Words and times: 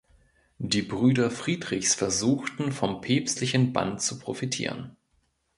Die 0.57 0.81
Brüder 0.81 1.29
Friedrichs 1.29 1.93
versuchten, 1.93 2.71
vom 2.71 3.01
päpstlichen 3.01 3.71
Bann 3.71 3.99
zu 3.99 4.17
profitieren. 4.17 4.95